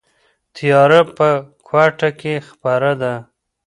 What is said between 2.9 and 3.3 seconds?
ده.